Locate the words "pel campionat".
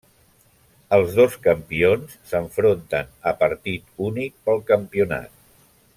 4.49-5.37